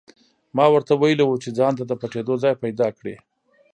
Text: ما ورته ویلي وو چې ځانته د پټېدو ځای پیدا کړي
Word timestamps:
ما 0.57 0.65
ورته 0.71 0.93
ویلي 0.95 1.23
وو 1.25 1.41
چې 1.43 1.49
ځانته 1.59 1.83
د 1.87 1.91
پټېدو 2.01 2.33
ځای 2.43 2.53
پیدا 2.63 2.87
کړي 2.97 3.15